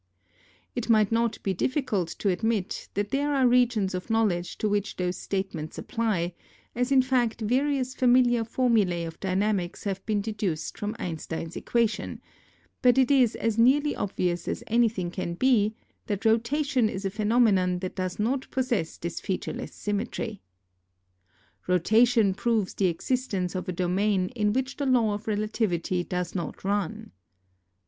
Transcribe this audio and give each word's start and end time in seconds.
It 0.73 0.89
might 0.89 1.11
not 1.11 1.37
be 1.43 1.53
difficult 1.53 2.07
to 2.17 2.29
admit 2.29 2.89
that 2.95 3.11
there 3.11 3.35
are 3.35 3.47
regions 3.47 3.93
of 3.93 4.09
know 4.09 4.25
ledge 4.25 4.57
to 4.57 4.67
which 4.67 4.95
those 4.95 5.15
statements 5.15 5.77
apply, 5.77 6.33
as 6.73 6.91
in 6.91 7.03
fact 7.03 7.41
various 7.41 7.93
familiar 7.93 8.43
formulae 8.43 9.03
of 9.03 9.19
dynamics 9.19 9.83
have 9.83 10.03
been 10.07 10.19
deduced 10.19 10.75
from 10.75 10.95
Einstein's 10.97 11.55
equations, 11.55 12.19
but 12.81 12.97
it 12.97 13.11
is 13.11 13.35
as 13.35 13.59
nearly 13.59 13.95
obvious 13.95 14.47
as 14.47 14.63
anything 14.65 15.11
can 15.11 15.35
be, 15.35 15.75
that 16.07 16.25
rotation 16.25 16.89
is 16.89 17.05
a 17.05 17.11
phenomenon 17.11 17.77
that 17.77 17.95
does 17.95 18.17
not 18.17 18.49
possess 18.49 18.97
this 18.97 19.19
featureless 19.19 19.75
symmetry. 19.75 20.41
Rotation 21.67 22.33
proves 22.33 22.73
the 22.73 22.87
existence 22.87 23.53
of 23.53 23.69
a 23.69 23.71
domain 23.71 24.29
in 24.29 24.51
which 24.51 24.77
the 24.77 24.87
law 24.87 25.13
of 25.13 25.27
relativity 25.27 26.03
does 26.03 26.33
not 26.33 26.63
run. 26.63 27.11